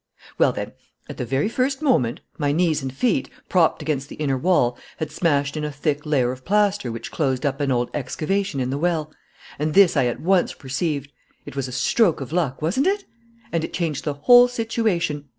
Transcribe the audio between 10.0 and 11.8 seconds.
at once perceived. It was a